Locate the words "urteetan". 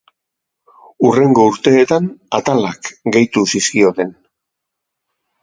1.49-2.07